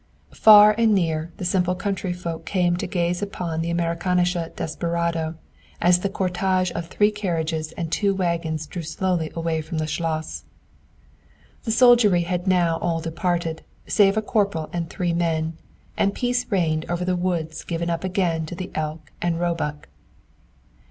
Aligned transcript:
Far 0.33 0.73
and 0.79 0.95
near, 0.95 1.31
the 1.37 1.45
simple 1.45 1.75
country 1.75 2.11
folk 2.11 2.43
came 2.43 2.75
to 2.77 2.87
gaze 2.87 3.21
upon 3.21 3.61
the 3.61 3.69
"Amerikanische" 3.71 4.55
desperado, 4.55 5.35
as 5.79 5.99
the 5.99 6.09
cortege 6.09 6.71
of 6.71 6.87
three 6.87 7.11
carriages 7.11 7.71
and 7.73 7.91
two 7.91 8.15
wagons 8.15 8.65
drew 8.65 8.81
slowly 8.81 9.31
away 9.35 9.61
from 9.61 9.77
the 9.77 9.85
schloss. 9.85 10.43
The 11.65 11.71
soldiery 11.71 12.23
had 12.23 12.47
now 12.47 12.79
all 12.79 12.99
departed, 12.99 13.61
save 13.85 14.17
a 14.17 14.23
corporal 14.23 14.71
and 14.73 14.89
three 14.89 15.13
men, 15.13 15.57
and 15.95 16.15
peace 16.15 16.47
reigned 16.49 16.87
over 16.89 17.05
the 17.05 17.15
woods 17.15 17.63
given 17.63 17.91
up 17.91 18.03
again 18.03 18.47
to 18.47 18.55
the 18.55 18.71
elk 18.73 19.11
and 19.21 19.39
roebuck. 19.39 19.87